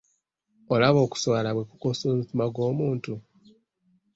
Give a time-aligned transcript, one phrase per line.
[0.73, 3.13] Olaba okuswala bwe kukosa omutima gw'omuntu?